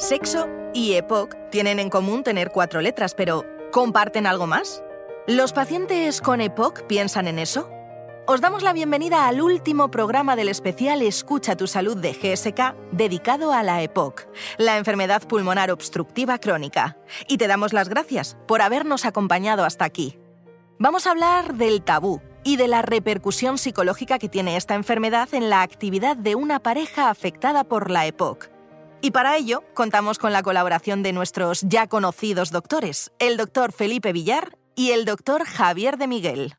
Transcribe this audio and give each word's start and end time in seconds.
Sexo 0.00 0.48
y 0.72 0.94
EPOC 0.94 1.36
tienen 1.50 1.78
en 1.78 1.90
común 1.90 2.24
tener 2.24 2.50
cuatro 2.50 2.80
letras, 2.80 3.14
pero 3.14 3.44
¿comparten 3.70 4.26
algo 4.26 4.46
más? 4.46 4.82
¿Los 5.26 5.52
pacientes 5.52 6.22
con 6.22 6.40
EPOC 6.40 6.86
piensan 6.86 7.28
en 7.28 7.38
eso? 7.38 7.68
Os 8.26 8.40
damos 8.40 8.62
la 8.62 8.72
bienvenida 8.72 9.28
al 9.28 9.42
último 9.42 9.90
programa 9.90 10.36
del 10.36 10.48
especial 10.48 11.02
Escucha 11.02 11.54
tu 11.54 11.66
salud 11.66 11.98
de 11.98 12.14
GSK 12.14 12.74
dedicado 12.92 13.52
a 13.52 13.62
la 13.62 13.82
EPOC, 13.82 14.26
la 14.56 14.78
enfermedad 14.78 15.22
pulmonar 15.28 15.70
obstructiva 15.70 16.38
crónica. 16.38 16.96
Y 17.28 17.36
te 17.36 17.46
damos 17.46 17.74
las 17.74 17.90
gracias 17.90 18.38
por 18.48 18.62
habernos 18.62 19.04
acompañado 19.04 19.66
hasta 19.66 19.84
aquí. 19.84 20.18
Vamos 20.78 21.06
a 21.06 21.10
hablar 21.10 21.56
del 21.56 21.82
tabú 21.82 22.22
y 22.42 22.56
de 22.56 22.68
la 22.68 22.80
repercusión 22.80 23.58
psicológica 23.58 24.18
que 24.18 24.30
tiene 24.30 24.56
esta 24.56 24.74
enfermedad 24.74 25.28
en 25.34 25.50
la 25.50 25.60
actividad 25.60 26.16
de 26.16 26.36
una 26.36 26.58
pareja 26.58 27.10
afectada 27.10 27.64
por 27.64 27.90
la 27.90 28.06
EPOC. 28.06 28.59
Y 29.02 29.12
para 29.12 29.38
ello 29.38 29.64
contamos 29.72 30.18
con 30.18 30.32
la 30.34 30.42
colaboración 30.42 31.02
de 31.02 31.14
nuestros 31.14 31.62
ya 31.62 31.86
conocidos 31.86 32.50
doctores, 32.50 33.10
el 33.18 33.38
doctor 33.38 33.72
Felipe 33.72 34.12
Villar 34.12 34.58
y 34.76 34.90
el 34.90 35.06
doctor 35.06 35.44
Javier 35.44 35.96
de 35.96 36.06
Miguel. 36.06 36.54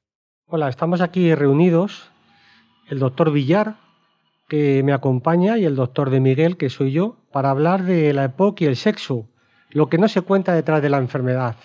Hola, 0.47 0.67
estamos 0.67 1.01
aquí 1.01 1.35
reunidos, 1.35 2.09
el 2.89 2.97
doctor 2.97 3.31
Villar, 3.31 3.75
que 4.49 4.81
me 4.83 4.91
acompaña, 4.91 5.59
y 5.59 5.65
el 5.65 5.75
doctor 5.75 6.09
de 6.09 6.19
Miguel, 6.19 6.57
que 6.57 6.71
soy 6.71 6.91
yo, 6.91 7.17
para 7.31 7.51
hablar 7.51 7.83
de 7.83 8.11
la 8.11 8.25
EPOC 8.25 8.61
y 8.61 8.65
el 8.65 8.75
sexo, 8.75 9.27
lo 9.69 9.87
que 9.87 9.99
no 9.99 10.07
se 10.07 10.21
cuenta 10.21 10.53
detrás 10.53 10.81
de 10.81 10.89
la 10.89 10.97
enfermedad. 10.97 11.55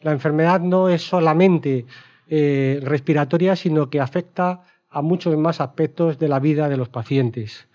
La 0.00 0.12
enfermedad 0.12 0.60
no 0.60 0.88
es 0.88 1.02
solamente 1.02 1.84
eh, 2.28 2.80
respiratoria, 2.82 3.54
sino 3.54 3.90
que 3.90 4.00
afecta 4.00 4.62
a 4.88 5.02
muchos 5.02 5.36
más 5.36 5.60
aspectos 5.60 6.18
de 6.18 6.28
la 6.28 6.40
vida 6.40 6.70
de 6.70 6.78
los 6.78 6.88
pacientes. 6.88 7.68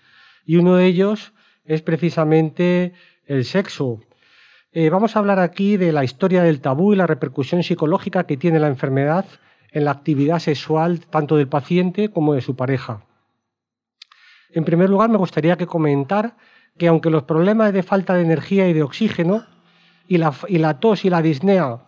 Y 0.44 0.56
uno 0.56 0.74
de 0.74 0.86
ellos 0.86 1.32
es 1.64 1.82
precisamente 1.82 2.92
el 3.26 3.44
sexo. 3.44 4.00
Eh, 4.72 4.90
vamos 4.90 5.14
a 5.14 5.18
hablar 5.18 5.38
aquí 5.38 5.76
de 5.76 5.92
la 5.92 6.04
historia 6.04 6.42
del 6.42 6.60
tabú 6.60 6.92
y 6.92 6.96
la 6.96 7.06
repercusión 7.06 7.62
psicológica 7.62 8.24
que 8.24 8.36
tiene 8.36 8.58
la 8.58 8.68
enfermedad 8.68 9.26
en 9.70 9.84
la 9.84 9.90
actividad 9.90 10.38
sexual 10.38 11.00
tanto 11.00 11.36
del 11.36 11.48
paciente 11.48 12.10
como 12.10 12.34
de 12.34 12.40
su 12.40 12.56
pareja. 12.56 13.04
En 14.50 14.64
primer 14.64 14.90
lugar, 14.90 15.08
me 15.08 15.18
gustaría 15.18 15.56
que 15.56 15.66
comentar 15.66 16.36
que 16.78 16.88
aunque 16.88 17.10
los 17.10 17.24
problemas 17.24 17.72
de 17.72 17.82
falta 17.82 18.14
de 18.14 18.22
energía 18.22 18.68
y 18.68 18.72
de 18.72 18.82
oxígeno 18.82 19.44
y 20.06 20.18
la, 20.18 20.34
y 20.48 20.58
la 20.58 20.80
tos 20.80 21.04
y 21.04 21.10
la 21.10 21.22
disnea 21.22 21.80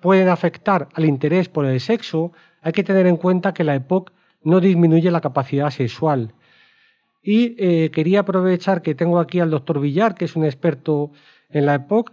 pueden 0.00 0.28
afectar 0.28 0.88
al 0.94 1.04
interés 1.04 1.48
por 1.48 1.64
el 1.66 1.80
sexo, 1.80 2.32
hay 2.62 2.72
que 2.72 2.84
tener 2.84 3.06
en 3.06 3.16
cuenta 3.16 3.54
que 3.54 3.64
la 3.64 3.74
EPOC 3.74 4.12
no 4.42 4.60
disminuye 4.60 5.10
la 5.10 5.20
capacidad 5.20 5.70
sexual 5.70 6.34
y 7.30 7.56
eh, 7.58 7.90
quería 7.90 8.20
aprovechar 8.20 8.80
que 8.80 8.94
tengo 8.94 9.20
aquí 9.20 9.38
al 9.38 9.50
doctor 9.50 9.80
Villar, 9.80 10.14
que 10.14 10.24
es 10.24 10.34
un 10.34 10.46
experto 10.46 11.10
en 11.50 11.66
la 11.66 11.74
EPOC, 11.74 12.12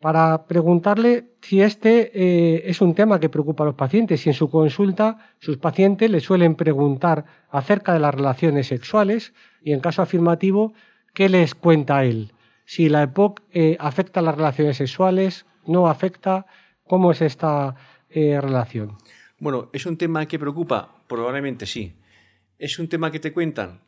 para 0.00 0.46
preguntarle 0.46 1.34
si 1.42 1.60
este 1.60 2.10
eh, 2.14 2.62
es 2.64 2.80
un 2.80 2.94
tema 2.94 3.20
que 3.20 3.28
preocupa 3.28 3.64
a 3.64 3.66
los 3.66 3.74
pacientes, 3.74 4.22
si 4.22 4.30
en 4.30 4.34
su 4.34 4.48
consulta 4.48 5.18
sus 5.38 5.58
pacientes 5.58 6.10
le 6.10 6.20
suelen 6.20 6.54
preguntar 6.54 7.26
acerca 7.50 7.92
de 7.92 8.00
las 8.00 8.14
relaciones 8.14 8.68
sexuales 8.68 9.34
y 9.62 9.72
en 9.72 9.80
caso 9.80 10.00
afirmativo, 10.00 10.72
¿qué 11.12 11.28
les 11.28 11.54
cuenta 11.54 12.02
él? 12.06 12.32
Si 12.64 12.88
la 12.88 13.02
EPOC 13.02 13.42
eh, 13.52 13.76
afecta 13.78 14.22
las 14.22 14.34
relaciones 14.34 14.78
sexuales, 14.78 15.44
no 15.66 15.88
afecta, 15.88 16.46
¿cómo 16.88 17.12
es 17.12 17.20
esta 17.20 17.76
relación? 18.08 18.96
Bueno, 19.40 19.68
¿es 19.74 19.84
un 19.84 19.98
tema 19.98 20.24
que 20.24 20.38
preocupa? 20.38 21.02
Probablemente 21.06 21.66
sí. 21.66 21.92
¿Es 22.58 22.78
un 22.78 22.88
tema 22.88 23.10
que 23.10 23.18
te 23.18 23.32
cuentan? 23.32 23.80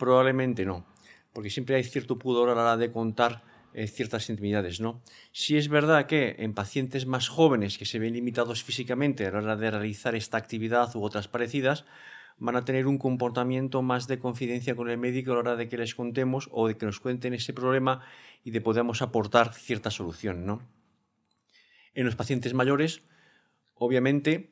Probablemente 0.00 0.64
no, 0.64 0.86
porque 1.34 1.50
siempre 1.50 1.76
hay 1.76 1.84
cierto 1.84 2.18
pudor 2.18 2.48
a 2.48 2.54
la 2.54 2.62
hora 2.62 2.76
de 2.78 2.90
contar 2.90 3.44
eh, 3.74 3.86
ciertas 3.86 4.30
intimidades, 4.30 4.80
¿no? 4.80 5.02
Si 5.30 5.58
es 5.58 5.68
verdad 5.68 6.06
que 6.06 6.36
en 6.38 6.54
pacientes 6.54 7.04
más 7.04 7.28
jóvenes 7.28 7.76
que 7.76 7.84
se 7.84 7.98
ven 7.98 8.14
limitados 8.14 8.64
físicamente 8.64 9.26
a 9.26 9.30
la 9.30 9.40
hora 9.40 9.56
de 9.56 9.70
realizar 9.70 10.14
esta 10.14 10.38
actividad 10.38 10.96
u 10.96 11.04
otras 11.04 11.28
parecidas, 11.28 11.84
van 12.38 12.56
a 12.56 12.64
tener 12.64 12.86
un 12.86 12.96
comportamiento 12.96 13.82
más 13.82 14.08
de 14.08 14.18
confidencia 14.18 14.74
con 14.74 14.88
el 14.88 14.96
médico 14.96 15.32
a 15.32 15.34
la 15.34 15.40
hora 15.40 15.56
de 15.56 15.68
que 15.68 15.76
les 15.76 15.94
contemos 15.94 16.48
o 16.50 16.66
de 16.66 16.78
que 16.78 16.86
nos 16.86 16.98
cuenten 16.98 17.34
ese 17.34 17.52
problema 17.52 18.00
y 18.42 18.52
de 18.52 18.62
podamos 18.62 19.02
aportar 19.02 19.52
cierta 19.52 19.90
solución, 19.90 20.46
¿no? 20.46 20.66
En 21.92 22.06
los 22.06 22.16
pacientes 22.16 22.54
mayores, 22.54 23.02
obviamente, 23.74 24.50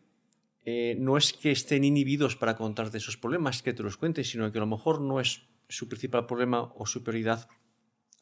eh, 0.71 0.95
no 0.99 1.17
es 1.17 1.33
que 1.33 1.51
estén 1.51 1.83
inhibidos 1.83 2.37
para 2.37 2.55
contarte 2.55 2.99
esos 2.99 3.17
problemas, 3.17 3.63
que 3.63 3.73
te 3.73 3.83
los 3.83 3.97
cuenten, 3.97 4.23
sino 4.23 4.53
que 4.53 4.59
a 4.59 4.61
lo 4.61 4.67
mejor 4.67 5.01
no 5.01 5.19
es 5.19 5.49
su 5.67 5.89
principal 5.89 6.27
problema 6.27 6.61
o 6.77 6.85
su 6.85 7.03
prioridad 7.03 7.49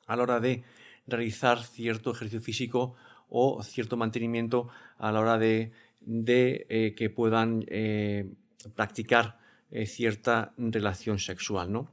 a 0.06 0.14
la 0.14 0.22
hora 0.22 0.38
de 0.38 0.62
realizar 1.08 1.64
cierto 1.64 2.12
ejercicio 2.12 2.40
físico 2.40 2.94
o 3.28 3.60
cierto 3.64 3.96
mantenimiento 3.96 4.68
a 4.96 5.10
la 5.10 5.18
hora 5.18 5.38
de, 5.38 5.72
eh, 6.06 6.94
que 6.96 7.10
puedan 7.10 7.64
eh, 7.66 8.32
practicar 8.76 9.40
cierta 9.84 10.54
relación 10.56 11.18
sexual. 11.18 11.72
¿no? 11.72 11.92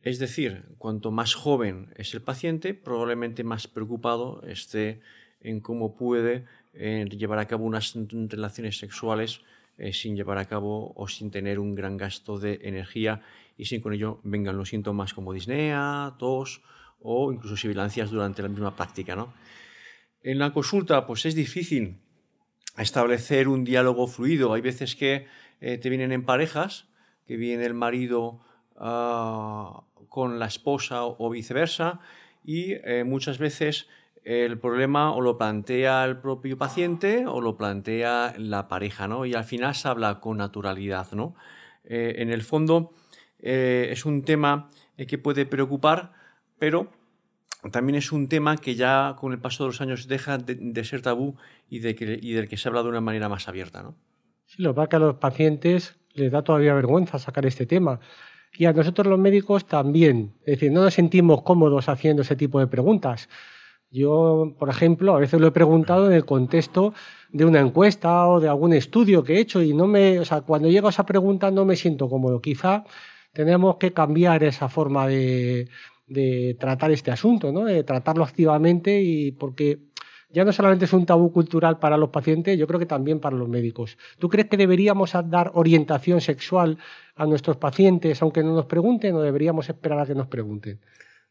Es 0.00 0.20
decir, 0.20 0.64
cuanto 0.78 1.10
más 1.10 1.34
joven 1.34 1.92
es 1.96 2.14
el 2.14 2.22
paciente, 2.22 2.72
probablemente 2.72 3.42
más 3.42 3.66
preocupado 3.66 4.42
esté 4.46 5.00
en 5.40 5.60
cómo 5.60 5.94
puede 5.96 6.44
llevar 6.72 7.38
a 7.38 7.46
cabo 7.46 7.64
unas 7.64 7.94
relaciones 7.94 8.78
sexuales 8.78 9.40
eh, 9.78 9.92
sin 9.92 10.16
llevar 10.16 10.38
a 10.38 10.46
cabo 10.46 10.94
o 10.96 11.06
sin 11.06 11.30
tener 11.30 11.58
un 11.58 11.74
gran 11.74 11.98
gasto 11.98 12.38
de 12.38 12.60
energía 12.62 13.20
y 13.58 13.66
sin 13.66 13.82
con 13.82 13.92
ello 13.92 14.20
vengan 14.24 14.56
los 14.56 14.70
síntomas 14.70 15.12
como 15.12 15.34
disnea, 15.34 16.14
tos 16.18 16.62
o 17.00 17.30
incluso 17.30 17.58
sibilancias 17.58 18.10
durante 18.10 18.40
la 18.40 18.48
misma 18.48 18.74
práctica. 18.74 19.14
¿no? 19.14 19.34
En 20.22 20.38
la 20.38 20.54
consulta 20.54 21.06
pues 21.06 21.26
es 21.26 21.34
difícil 21.34 21.98
establecer 22.78 23.48
un 23.48 23.64
diálogo 23.64 24.06
fluido. 24.06 24.54
Hay 24.54 24.62
veces 24.62 24.96
que 24.96 25.26
eh, 25.60 25.76
te 25.76 25.90
vienen 25.90 26.10
en 26.12 26.24
parejas, 26.24 26.88
que 27.26 27.36
viene 27.36 27.66
el 27.66 27.74
marido 27.74 28.40
ah, 28.76 29.84
con 30.08 30.38
la 30.38 30.46
esposa 30.46 31.04
o 31.04 31.28
viceversa 31.28 32.00
y 32.44 32.72
eh, 32.72 33.04
muchas 33.04 33.36
veces 33.36 33.88
el 34.26 34.58
problema 34.58 35.12
o 35.14 35.20
lo 35.20 35.38
plantea 35.38 36.04
el 36.04 36.18
propio 36.18 36.58
paciente 36.58 37.26
o 37.28 37.40
lo 37.40 37.56
plantea 37.56 38.34
la 38.38 38.66
pareja, 38.66 39.06
¿no? 39.06 39.24
Y 39.24 39.34
al 39.34 39.44
final 39.44 39.72
se 39.76 39.86
habla 39.86 40.18
con 40.18 40.38
naturalidad, 40.38 41.12
¿no? 41.12 41.36
Eh, 41.84 42.16
en 42.18 42.30
el 42.30 42.42
fondo 42.42 42.90
eh, 43.38 43.88
es 43.92 44.04
un 44.04 44.24
tema 44.24 44.68
eh, 44.96 45.06
que 45.06 45.16
puede 45.16 45.46
preocupar, 45.46 46.12
pero 46.58 46.90
también 47.70 47.94
es 47.94 48.10
un 48.10 48.28
tema 48.28 48.56
que 48.56 48.74
ya 48.74 49.14
con 49.16 49.32
el 49.32 49.38
paso 49.38 49.62
de 49.62 49.68
los 49.68 49.80
años 49.80 50.08
deja 50.08 50.38
de, 50.38 50.84
ser 50.84 51.02
tabú 51.02 51.36
y, 51.70 51.78
de 51.78 51.94
que, 51.94 52.18
y 52.20 52.32
del 52.32 52.48
que 52.48 52.56
se 52.56 52.68
habla 52.68 52.82
de 52.82 52.88
una 52.88 53.00
manera 53.00 53.28
más 53.28 53.46
abierta, 53.46 53.84
¿no? 53.84 53.94
Sí, 54.46 54.60
lo 54.60 54.74
que 54.74 54.88
que 54.88 54.96
a 54.96 54.98
los 54.98 55.14
pacientes 55.18 55.96
les 56.14 56.32
da 56.32 56.42
todavía 56.42 56.74
vergüenza 56.74 57.20
sacar 57.20 57.46
este 57.46 57.64
tema. 57.64 58.00
Y 58.58 58.64
a 58.64 58.72
nosotros 58.72 59.06
los 59.06 59.20
médicos 59.20 59.66
también. 59.66 60.34
Es 60.40 60.58
decir, 60.58 60.72
no 60.72 60.82
nos 60.82 60.94
sentimos 60.94 61.42
cómodos 61.42 61.88
haciendo 61.88 62.22
ese 62.22 62.34
tipo 62.34 62.58
de 62.58 62.66
preguntas. 62.66 63.28
Yo, 63.90 64.54
por 64.58 64.68
ejemplo, 64.68 65.14
a 65.14 65.20
veces 65.20 65.40
lo 65.40 65.46
he 65.46 65.52
preguntado 65.52 66.06
en 66.06 66.12
el 66.12 66.24
contexto 66.24 66.92
de 67.30 67.44
una 67.44 67.60
encuesta 67.60 68.26
o 68.28 68.40
de 68.40 68.48
algún 68.48 68.72
estudio 68.72 69.22
que 69.22 69.34
he 69.34 69.40
hecho 69.40 69.62
y 69.62 69.74
no 69.74 69.86
me, 69.86 70.18
o 70.18 70.24
sea, 70.24 70.40
cuando 70.40 70.68
llego 70.68 70.88
a 70.88 70.90
esa 70.90 71.06
pregunta 71.06 71.50
no 71.50 71.64
me 71.64 71.76
siento 71.76 72.08
cómodo. 72.08 72.40
Quizá 72.40 72.84
tenemos 73.32 73.76
que 73.76 73.92
cambiar 73.92 74.42
esa 74.44 74.68
forma 74.68 75.06
de, 75.06 75.68
tratar 76.58 76.90
este 76.90 77.10
asunto, 77.10 77.52
¿no? 77.52 77.64
de 77.64 77.84
tratarlo 77.84 78.24
activamente 78.24 79.02
y 79.02 79.32
porque 79.32 79.78
ya 80.30 80.44
no 80.44 80.52
solamente 80.52 80.86
es 80.86 80.92
un 80.92 81.06
tabú 81.06 81.32
cultural 81.32 81.78
para 81.78 81.96
los 81.96 82.10
pacientes, 82.10 82.58
yo 82.58 82.66
creo 82.66 82.80
que 82.80 82.86
también 82.86 83.20
para 83.20 83.36
los 83.36 83.48
médicos. 83.48 83.98
¿Tú 84.18 84.28
crees 84.28 84.48
que 84.48 84.56
deberíamos 84.56 85.12
dar 85.26 85.52
orientación 85.54 86.20
sexual 86.20 86.78
a 87.14 87.26
nuestros 87.26 87.56
pacientes 87.56 88.20
aunque 88.22 88.42
no 88.42 88.54
nos 88.54 88.66
pregunten 88.66 89.14
o 89.14 89.20
deberíamos 89.20 89.68
esperar 89.68 90.00
a 90.00 90.06
que 90.06 90.14
nos 90.14 90.26
pregunten? 90.26 90.80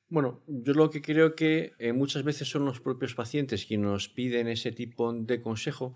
Bueno, 0.07 0.43
yo 0.47 0.73
lo 0.73 0.91
que 0.91 1.01
creo 1.01 1.35
que 1.35 1.73
eh, 1.79 1.91
muchas 1.91 2.23
veces 2.23 2.47
son 2.47 2.63
los 2.65 2.79
propios 2.79 3.15
pacientes 3.15 3.65
quienes 3.65 3.87
nos 3.87 4.07
piden 4.07 4.47
ese 4.47 4.71
tipo 4.71 5.11
de 5.11 5.41
consejo, 5.41 5.95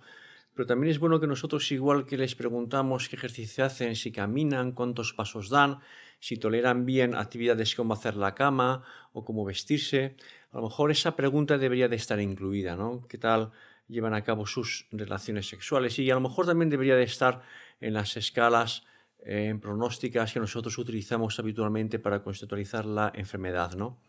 pero 0.56 0.66
también 0.66 0.90
es 0.90 1.00
bueno 1.00 1.20
que 1.20 1.28
nosotros, 1.28 1.72
igual 1.72 2.06
que 2.06 2.18
les 2.18 2.34
preguntamos 2.34 3.08
qué 3.08 3.16
ejercicio 3.16 3.64
hacen, 3.64 3.96
si 3.96 4.12
caminan, 4.12 4.72
cuántos 4.72 5.14
pasos 5.14 5.50
dan, 5.50 5.80
si 6.20 6.38
toleran 6.38 6.86
bien 6.86 7.14
actividades 7.14 7.76
como 7.76 7.94
hacer 7.94 8.16
la 8.16 8.34
cama 8.34 8.84
o 9.14 9.24
cómo 9.24 9.46
vestirse, 9.46 10.16
a 10.52 10.58
lo 10.58 10.64
mejor 10.64 10.90
esa 10.90 11.16
pregunta 11.16 11.60
debería 11.60 11.88
de 11.88 11.96
estar 11.96 12.20
incluida, 12.20 12.76
¿no? 12.76 13.08
¿Qué 13.08 13.20
tal 13.20 13.52
llevan 13.88 14.16
a 14.16 14.24
cabo 14.24 14.48
sus 14.48 14.88
relaciones 14.92 15.48
sexuales? 15.48 16.00
Y 16.00 16.10
a 16.10 16.16
lo 16.16 16.22
mejor 16.22 16.48
también 16.48 16.72
debería 16.72 16.96
de 16.96 17.04
estar 17.04 17.44
en 17.80 17.94
las 17.94 18.18
escalas 18.18 18.84
en 19.24 19.60
pronósticas 19.60 20.34
que 20.34 20.40
nosotros 20.40 20.78
utilizamos 20.78 21.40
habitualmente 21.40 22.00
para 22.00 22.24
conceptualizar 22.24 22.86
la 22.86 23.12
enfermedad. 23.16 23.74
¿no? 23.74 24.02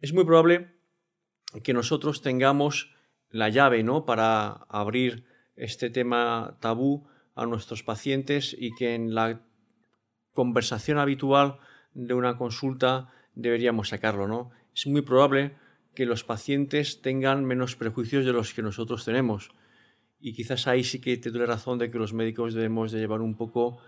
Es 0.00 0.12
muy 0.12 0.24
probable 0.24 0.74
que 1.62 1.72
nosotros 1.72 2.22
tengamos 2.22 2.94
la 3.30 3.48
llave 3.48 3.82
¿no? 3.82 4.04
para 4.04 4.48
abrir 4.68 5.24
este 5.56 5.90
tema 5.90 6.56
tabú 6.60 7.06
a 7.34 7.46
nuestros 7.46 7.82
pacientes 7.82 8.54
y 8.58 8.74
que 8.74 8.94
en 8.94 9.14
la 9.14 9.40
conversación 10.32 10.98
habitual 10.98 11.58
de 11.94 12.14
una 12.14 12.36
consulta 12.36 13.12
deberíamos 13.34 13.88
sacarlo, 13.88 14.28
¿no? 14.28 14.50
es 14.74 14.86
muy 14.86 15.02
probable 15.02 15.56
que 15.94 16.06
los 16.06 16.24
pacientes 16.24 17.02
tengan 17.02 17.44
menos 17.44 17.76
prejuicios 17.76 18.24
de 18.24 18.32
los 18.32 18.54
que 18.54 18.62
nosotros 18.62 19.04
tenemos. 19.04 19.50
Y 20.22 20.32
quizás 20.32 20.68
ahí 20.68 20.84
sí 20.84 21.00
que 21.00 21.16
te 21.16 21.30
doy 21.30 21.44
razón 21.44 21.78
de 21.78 21.90
que 21.90 21.98
los 21.98 22.14
médicos 22.14 22.54
debemos 22.54 22.92
de 22.92 23.00
llevar 23.00 23.20
un 23.20 23.34
poco 23.34 23.78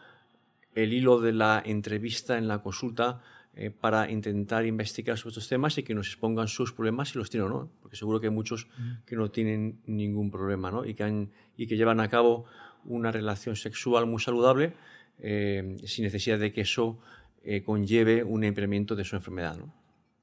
el 0.74 0.92
hilo 0.92 1.20
de 1.20 1.32
la 1.32 1.62
entrevista 1.64 2.36
en 2.36 2.48
la 2.48 2.58
consulta 2.58 3.22
eh, 3.54 3.70
para 3.70 4.10
intentar 4.10 4.66
investigar 4.66 5.16
sobre 5.16 5.30
estos 5.30 5.48
temas 5.48 5.78
y 5.78 5.84
que 5.84 5.94
nos 5.94 6.08
expongan 6.08 6.48
sus 6.48 6.72
problemas 6.72 7.10
si 7.10 7.18
los 7.18 7.30
tienen 7.30 7.52
o 7.52 7.54
no, 7.54 7.70
porque 7.80 7.96
seguro 7.96 8.20
que 8.20 8.26
hay 8.26 8.32
muchos 8.32 8.66
que 9.06 9.14
no 9.14 9.30
tienen 9.30 9.78
ningún 9.86 10.32
problema 10.32 10.72
¿no? 10.72 10.84
y, 10.84 10.94
que 10.94 11.04
han, 11.04 11.30
y 11.56 11.68
que 11.68 11.76
llevan 11.76 12.00
a 12.00 12.08
cabo 12.08 12.46
una 12.84 13.12
relación 13.12 13.54
sexual 13.54 14.06
muy 14.06 14.20
saludable 14.20 14.72
eh, 15.20 15.76
sin 15.84 16.04
necesidad 16.04 16.40
de 16.40 16.52
que 16.52 16.62
eso 16.62 16.98
eh, 17.44 17.62
conlleve 17.62 18.24
un 18.24 18.42
incremento 18.42 18.96
de 18.96 19.04
su 19.04 19.14
enfermedad. 19.14 19.56
¿no? 19.56 19.72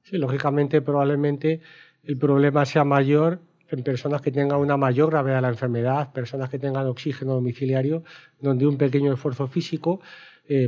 Sí, 0.02 0.18
lógicamente, 0.18 0.82
probablemente 0.82 1.62
el 2.04 2.18
problema 2.18 2.66
sea 2.66 2.84
mayor 2.84 3.40
en 3.72 3.82
personas 3.82 4.20
que 4.20 4.30
tengan 4.30 4.58
una 4.58 4.76
mayor 4.76 5.10
gravedad 5.10 5.36
de 5.36 5.42
la 5.42 5.48
enfermedad, 5.48 6.12
personas 6.12 6.50
que 6.50 6.58
tengan 6.58 6.86
oxígeno 6.86 7.34
domiciliario, 7.34 8.04
donde 8.40 8.66
un 8.66 8.76
pequeño 8.76 9.12
esfuerzo 9.12 9.46
físico 9.46 10.00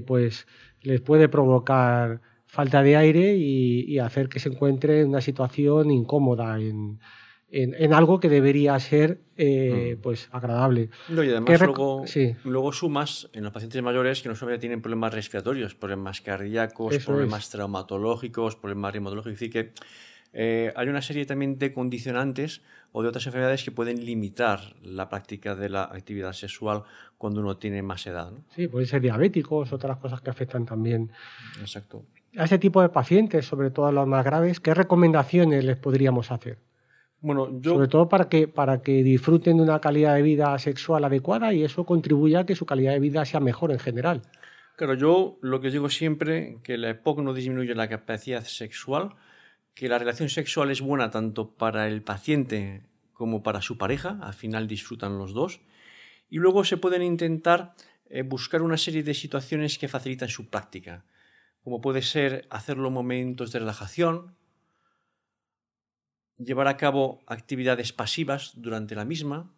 pues 0.06 0.47
les 0.81 1.01
puede 1.01 1.29
provocar 1.29 2.21
falta 2.55 2.83
de 2.83 2.97
aire 2.97 3.35
y, 3.37 3.99
hacer 3.99 4.29
que 4.29 4.39
se 4.39 4.49
encuentre 4.49 5.01
en 5.01 5.09
una 5.09 5.21
situación 5.21 5.91
incómoda, 5.91 6.59
en, 6.59 7.01
algo 7.93 8.19
que 8.21 8.29
debería 8.29 8.79
ser 8.81 9.21
eh, 9.37 9.97
mm. 9.97 10.03
pues 10.03 10.29
agradable. 10.33 10.91
y 11.09 11.12
además 11.12 11.61
luego, 11.61 12.05
luego, 12.45 12.73
sumas 12.73 13.29
en 13.33 13.45
los 13.45 13.53
pacientes 13.53 13.83
mayores 13.83 14.23
que 14.23 14.29
no 14.29 14.37
solamente 14.37 14.61
tienen 14.61 14.81
problemas 14.81 15.12
respiratorios, 15.12 15.75
problemas 15.75 16.21
cardíacos, 16.21 16.99
problemas 17.05 17.51
traumatológicos, 17.51 18.56
problemas 18.56 18.93
reumatológicos, 18.93 19.35
es 19.35 19.41
decir, 19.41 19.53
que 19.53 19.73
eh, 20.35 20.73
hay 20.77 20.89
una 20.89 21.01
serie 21.01 21.25
también 21.25 21.59
de 21.59 21.73
condicionantes 21.73 22.61
o 22.93 23.03
de 23.03 23.09
otras 23.09 23.25
enfermedades 23.27 23.65
que 23.65 23.71
pueden 23.71 24.05
limitar 24.05 24.75
la 24.83 25.09
práctica 25.09 25.55
de 25.55 25.71
la 25.71 25.85
actividad 25.85 26.33
sexual 26.35 26.83
cuando 27.17 27.41
uno 27.41 27.57
tiene 27.57 27.83
más 27.83 28.07
edad. 28.07 28.33
Sí, 28.55 28.69
pueden 28.69 28.87
ser 28.87 29.01
diabéticos, 29.01 29.73
otras 29.73 29.97
cosas 29.99 30.21
que 30.21 30.31
afectan 30.31 30.67
también. 30.67 31.11
Exacto 31.61 32.05
a 32.37 32.45
ese 32.45 32.59
tipo 32.59 32.83
de 32.83 32.89
pacientes, 32.89 33.47
sobre 33.47 33.71
todo 33.71 33.87
a 33.87 33.93
los 33.93 34.07
más 34.07 34.25
graves, 34.25 34.61
¿qué 34.61 34.75
recomendaciones 34.75 35.65
les 35.65 35.77
podríamos 35.77 36.31
hacer? 36.31 36.59
Bueno, 37.21 37.49
yo... 37.61 37.75
Sobre 37.75 37.89
todo 37.89 38.09
para 38.09 38.29
que, 38.29 38.49
para 38.49 38.83
que 38.83 39.03
disfruten 39.03 39.57
de 39.57 39.63
una 39.63 39.81
calidad 39.81 40.15
de 40.15 40.23
vida 40.23 40.59
sexual 40.59 41.05
adecuada 41.05 41.55
y 41.55 41.65
eso 41.65 41.85
contribuya 41.85 42.41
a 42.41 42.47
que 42.47 42.55
su 42.55 42.67
calidad 42.67 42.93
de 42.93 43.01
vida 43.01 43.25
sea 43.25 43.41
mejor 43.41 43.73
en 43.73 43.79
general. 43.79 44.23
Claro, 44.77 44.95
yo 44.95 45.39
lo 45.41 45.61
que 45.61 45.71
digo 45.71 45.89
siempre, 45.89 46.59
que 46.63 46.77
la 46.77 46.91
EPOC 46.91 47.21
no 47.21 47.33
disminuye 47.33 47.75
la 47.75 47.89
capacidad 47.89 48.43
sexual, 48.43 49.15
que 49.75 49.88
la 49.88 49.99
relación 49.99 50.29
sexual 50.29 50.71
es 50.71 50.81
buena 50.81 51.11
tanto 51.11 51.56
para 51.56 51.88
el 51.88 52.03
paciente 52.03 52.87
como 53.12 53.43
para 53.43 53.62
su 53.62 53.79
pareja, 53.79 54.19
al 54.23 54.35
final 54.35 54.67
disfrutan 54.67 55.19
los 55.19 55.35
dos, 55.35 55.61
y 56.29 56.38
luego 56.38 56.65
se 56.65 56.76
pueden 56.76 57.03
intentar 57.03 57.75
eh, 58.06 58.23
buscar 58.23 58.62
una 58.62 58.76
serie 58.76 59.03
de 59.03 59.15
situaciones 59.15 59.79
que 59.79 59.88
facilitan 59.88 60.29
su 60.29 60.49
práctica 60.49 61.05
como 61.65 61.81
puede 61.81 62.03
ser 62.03 62.47
hacerlo 62.50 62.91
momentos 62.91 63.50
de 63.50 63.59
relajación, 63.59 64.37
llevar 66.37 66.69
a 66.69 66.77
cabo 66.77 67.25
actividades 67.27 67.94
pasivas 67.94 68.53
durante 68.56 68.94
la 68.94 69.06
misma, 69.06 69.56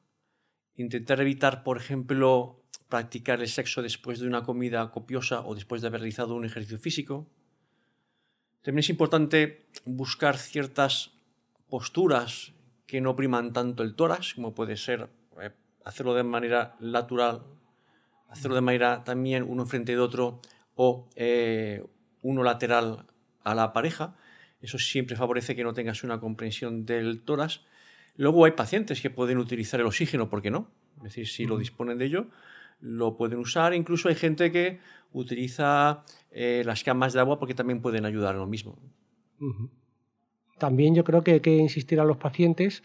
intentar 0.77 1.21
evitar, 1.21 1.65
por 1.65 1.79
ejemplo, 1.79 2.63
practicar 2.89 3.41
el 3.41 3.49
sexo 3.49 3.83
después 3.83 4.21
de 4.21 4.29
una 4.29 4.45
comida 4.45 4.89
copiosa 4.93 5.41
o 5.41 5.57
después 5.57 5.83
de 5.83 5.89
haber 5.89 6.03
realizado 6.03 6.37
un 6.37 6.45
ejercicio 6.45 6.79
físico. 6.79 7.29
También 8.67 8.81
es 8.81 8.91
importante 8.91 9.65
buscar 9.85 10.39
ciertas 10.39 11.13
posturas 11.69 12.53
que 12.89 13.01
no 13.01 13.15
priman 13.15 13.53
tanto 13.53 13.85
el 13.85 13.95
tórax, 13.95 14.35
como 14.35 14.57
puede 14.57 14.77
ser 14.77 15.09
eh, 15.41 15.53
hacerlo 15.85 16.15
de 16.15 16.25
manera 16.25 16.75
natural, 16.81 17.45
hacerlo 18.29 18.57
de 18.57 18.63
manera 18.63 19.05
también 19.05 19.45
uno 19.49 19.67
frente 19.67 19.93
de 19.93 20.01
otro 20.01 20.41
o 20.75 21.09
eh, 21.15 21.85
uno 22.23 22.43
lateral 22.43 23.07
a 23.45 23.55
la 23.55 23.73
pareja. 23.73 24.17
Eso 24.61 24.81
siempre 24.81 25.15
favorece 25.15 25.55
que 25.55 25.63
no 25.63 25.73
tengas 25.73 26.03
una 26.03 26.19
comprensión 26.19 26.85
del 26.87 27.23
tórax. 27.23 27.61
Luego 28.17 28.47
hay 28.47 28.53
pacientes 28.53 29.01
que 29.01 29.11
pueden 29.11 29.39
utilizar 29.39 29.79
el 29.79 29.87
oxígeno, 29.87 30.29
¿por 30.29 30.43
qué 30.43 30.51
no? 30.51 30.73
Es 30.97 31.05
decir, 31.05 31.29
si 31.29 31.45
lo 31.45 31.57
disponen 31.57 31.99
de 31.99 32.07
ello, 32.07 32.27
lo 32.81 33.17
pueden 33.17 33.39
usar. 33.39 33.75
Incluso 33.75 34.09
hay 34.09 34.15
gente 34.15 34.53
que 34.53 34.81
utiliza 35.13 36.05
eh, 36.31 36.63
las 36.65 36.83
camas 36.85 37.13
de 37.13 37.21
agua 37.21 37.39
porque 37.39 37.55
también 37.55 37.81
pueden 37.81 38.05
ayudar 38.05 38.35
en 38.35 38.41
lo 38.41 38.47
mismo. 38.47 38.79
También 40.59 40.95
yo 40.95 41.05
creo 41.05 41.23
que 41.23 41.33
hay 41.33 41.41
que 41.41 41.57
insistir 41.57 42.01
a 42.01 42.05
los 42.05 42.17
pacientes 42.17 42.83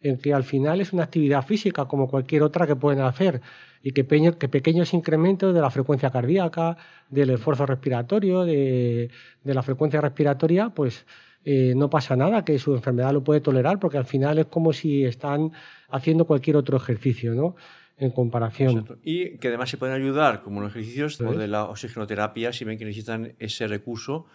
en 0.00 0.18
que 0.18 0.34
al 0.34 0.44
final 0.44 0.80
es 0.80 0.92
una 0.92 1.04
actividad 1.04 1.44
física 1.44 1.86
como 1.86 2.08
cualquier 2.08 2.42
otra 2.42 2.66
que 2.66 2.76
pueden 2.76 3.00
hacer 3.00 3.40
y 3.82 3.92
que, 3.92 4.04
pequeños 4.04 4.94
incrementos 4.94 5.54
de 5.54 5.60
la 5.60 5.70
frecuencia 5.70 6.10
cardíaca, 6.10 6.76
del 7.10 7.30
esfuerzo 7.30 7.66
respiratorio, 7.66 8.44
de, 8.44 9.10
la 9.44 9.62
frecuencia 9.62 10.00
respiratoria, 10.00 10.70
pues 10.70 11.04
eh, 11.44 11.74
no 11.76 11.90
pasa 11.90 12.16
nada, 12.16 12.44
que 12.44 12.58
su 12.58 12.74
enfermedad 12.74 13.12
lo 13.12 13.22
puede 13.22 13.42
tolerar, 13.42 13.78
porque 13.78 13.98
al 13.98 14.06
final 14.06 14.38
es 14.38 14.46
como 14.46 14.72
si 14.72 15.04
están 15.04 15.52
haciendo 15.90 16.26
cualquier 16.26 16.56
otro 16.56 16.78
ejercicio, 16.78 17.34
¿no? 17.34 17.56
En 17.96 18.10
comparación. 18.10 18.86
Y 19.02 19.38
que 19.38 19.48
además 19.48 19.70
se 19.70 19.78
pueden 19.78 19.94
ayudar, 19.94 20.42
como 20.42 20.60
los 20.60 20.70
ejercicios 20.70 21.18
de 21.18 21.46
la 21.46 21.64
oxigenoterapia, 21.64 22.52
si 22.52 22.64
ven 22.64 22.78
que 22.78 22.84
necesitan 22.84 23.34
ese 23.38 23.68
recurso 23.68 24.26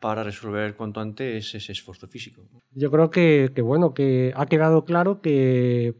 para 0.00 0.22
resolver 0.24 0.74
cuanto 0.76 1.00
antes 1.00 1.54
ese 1.54 1.72
esfuerzo 1.72 2.08
físico. 2.08 2.42
Yo 2.72 2.90
creo 2.90 3.10
que, 3.10 3.52
bueno, 3.62 3.92
que 3.94 4.32
ha 4.34 4.46
quedado 4.46 4.84
claro 4.84 5.20
que 5.20 5.94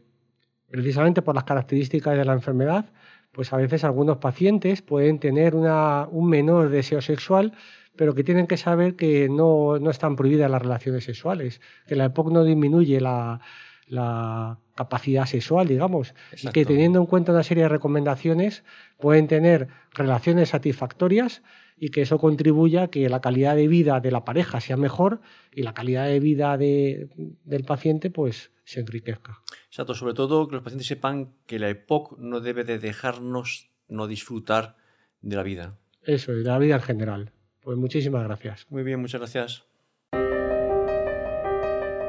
precisamente 0.69 1.21
por 1.21 1.35
las 1.35 1.43
características 1.43 2.17
de 2.17 2.25
la 2.25 2.33
enfermedad, 2.33 2.85
pues 3.31 3.53
a 3.53 3.57
veces 3.57 3.83
algunos 3.83 4.17
pacientes 4.17 4.81
pueden 4.81 5.19
tener 5.19 5.53
un 5.55 6.29
menor 6.29 6.69
deseo 6.69 7.01
sexual, 7.01 7.53
pero 7.95 8.15
que 8.15 8.23
tienen 8.23 8.47
que 8.47 8.57
saber 8.57 8.95
que 8.95 9.29
no, 9.29 9.77
están 9.89 10.15
prohibidas 10.15 10.49
las 10.49 10.61
relaciones 10.61 11.03
sexuales, 11.03 11.61
que 11.85 11.95
la 11.95 12.05
EPOC 12.05 12.31
no 12.31 12.43
disminuye 12.43 12.99
la, 12.99 13.41
capacidad 14.75 15.25
sexual, 15.25 15.67
digamos, 15.67 16.13
y 16.41 16.47
que 16.49 16.65
teniendo 16.65 16.99
en 16.99 17.05
cuenta 17.05 17.31
una 17.31 17.43
serie 17.43 17.63
de 17.63 17.69
recomendaciones 17.69 18.63
pueden 18.97 19.27
tener 19.27 19.67
relaciones 19.93 20.49
satisfactorias 20.49 21.41
y 21.77 21.89
que 21.89 22.03
eso 22.03 22.19
contribuya 22.19 22.83
a 22.83 22.87
que 22.89 23.09
la 23.09 23.21
calidad 23.21 23.55
de 23.55 23.67
vida 23.67 23.99
de 23.99 24.11
la 24.11 24.23
pareja 24.23 24.61
sea 24.61 24.77
mejor 24.77 25.21
y 25.51 25.63
la 25.63 25.73
calidad 25.73 26.07
de 26.07 26.19
vida 26.19 26.57
del 26.57 27.63
paciente 27.65 28.09
pues 28.11 28.51
se 28.63 28.79
enriquezca. 28.79 29.41
Exacto, 29.67 29.95
sobre 29.95 30.13
todo 30.13 30.47
que 30.47 30.55
los 30.55 30.63
pacientes 30.63 30.87
sepan 30.87 31.33
que 31.45 31.59
la 31.59 31.69
EPOC 31.69 32.19
no 32.19 32.39
debe 32.39 32.63
de 32.63 32.79
dejarnos 32.79 33.71
no 33.87 34.07
disfrutar 34.07 34.77
de 35.21 35.35
la 35.35 35.43
vida. 35.43 35.77
Eso, 36.03 36.31
de 36.31 36.43
la 36.43 36.57
vida 36.57 36.75
en 36.75 36.81
general. 36.81 37.31
Pues 37.61 37.77
muchísimas 37.77 38.23
gracias. 38.23 38.65
Muy 38.69 38.83
bien, 38.83 38.99
muchas 38.99 39.19
gracias. 39.19 39.70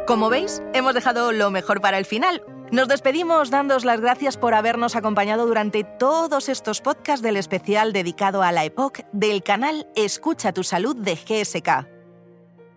Como 0.06 0.30
veis, 0.30 0.60
hemos 0.74 0.94
dejado 0.94 1.30
lo 1.30 1.52
mejor 1.52 1.80
para 1.80 1.96
el 1.96 2.04
final. 2.04 2.42
Nos 2.72 2.88
despedimos 2.88 3.50
dándos 3.50 3.84
las 3.84 4.00
gracias 4.00 4.36
por 4.36 4.52
habernos 4.52 4.96
acompañado 4.96 5.46
durante 5.46 5.84
todos 5.84 6.48
estos 6.48 6.80
podcasts 6.80 7.22
del 7.22 7.36
especial 7.36 7.92
dedicado 7.92 8.42
a 8.42 8.50
la 8.50 8.64
EPOC 8.64 9.04
del 9.12 9.44
canal 9.44 9.86
Escucha 9.94 10.52
tu 10.52 10.64
Salud 10.64 10.96
de 10.96 11.14
GSK. 11.14 11.86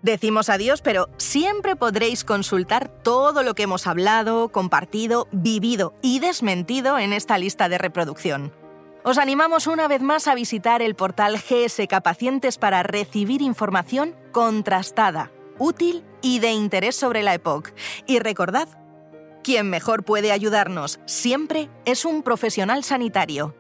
Decimos 0.03 0.50
adiós, 0.50 0.84
pero 0.84 1.10
siempre 1.17 1.75
podréis 1.75 2.24
consultar 2.24 2.89
todo 2.89 3.41
lo 3.41 3.55
que 3.55 3.63
hemos 3.63 3.88
hablado, 3.88 4.50
compartido, 4.50 5.27
vivido 5.32 5.96
y 6.03 6.20
desmentido 6.20 7.00
en 7.00 7.12
esta 7.12 7.39
lista 7.39 7.70
de 7.70 7.79
reproducción. 7.79 8.53
Os 9.03 9.17
animamos 9.17 9.65
una 9.65 9.88
vez 9.88 10.01
más 10.03 10.27
a 10.27 10.36
visitar 10.36 10.84
el 10.84 10.94
portal 10.94 11.38
GSK 11.38 12.01
Pacientes 12.03 12.60
para 12.60 12.84
recibir 12.84 13.41
información 13.41 14.15
contrastada 14.32 15.32
útil 15.58 16.03
y 16.25 16.39
de 16.39 16.53
interés 16.53 16.96
sobre 16.96 17.22
la 17.22 17.36
EPOC. 17.36 17.72
Y 18.08 18.17
recordad, 18.17 18.67
quien 19.44 19.70
mejor 19.70 20.03
puede 20.03 20.32
ayudarnos 20.32 21.00
siempre 21.05 21.70
es 21.86 22.03
un 22.03 22.24
profesional 22.24 22.84
sanitario. 22.84 23.53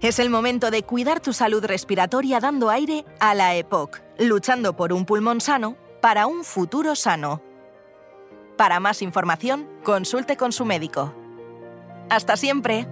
Es 0.00 0.18
el 0.18 0.30
momento 0.30 0.70
de 0.70 0.84
cuidar 0.84 1.20
tu 1.20 1.34
salud 1.34 1.62
respiratoria 1.62 2.40
dando 2.40 2.70
aire 2.70 3.04
a 3.20 3.34
la 3.34 3.54
EPOC, 3.56 4.00
luchando 4.18 4.74
por 4.74 4.94
un 4.94 5.04
pulmón 5.04 5.42
sano 5.42 5.76
para 6.00 6.26
un 6.26 6.44
futuro 6.44 6.96
sano. 6.96 7.42
Para 8.56 8.80
más 8.80 9.02
información, 9.02 9.68
consulte 9.84 10.38
con 10.38 10.52
su 10.52 10.64
médico. 10.64 11.12
¡Hasta 12.08 12.38
siempre! 12.38 12.88